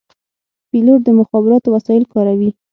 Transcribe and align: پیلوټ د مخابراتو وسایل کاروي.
پیلوټ 0.69 0.99
د 1.05 1.09
مخابراتو 1.19 1.67
وسایل 1.75 2.03
کاروي. 2.13 2.49